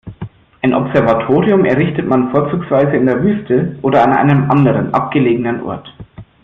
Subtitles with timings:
[0.63, 5.93] Ein Observatorium errichtet man vorzugsweise in der Wüste oder an einem anderen abgelegenen Ort.